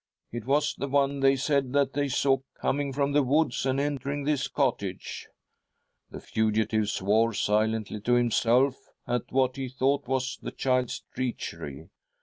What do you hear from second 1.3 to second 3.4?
said that they saw coming from the